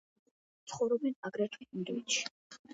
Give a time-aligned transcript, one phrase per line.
[0.71, 2.29] ცხოვრობენ აგრეთვე ინდოეთში.